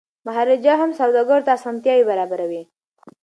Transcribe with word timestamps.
مهاراجا 0.25 0.73
هم 0.81 0.91
سوداګرو 0.99 1.45
ته 1.45 1.51
اسانتیاوي 1.57 2.03
برابروي. 2.11 2.61